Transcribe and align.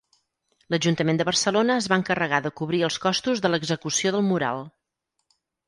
L'Ajuntament 0.73 1.19
de 1.19 1.27
Barcelona 1.27 1.75
es 1.83 1.89
va 1.93 1.99
encarregar 2.01 2.41
de 2.47 2.53
cobrir 2.63 2.81
els 2.89 2.99
costos 3.05 3.45
de 3.47 3.53
l'execució 3.55 4.17
del 4.19 4.29
mural. 4.33 4.67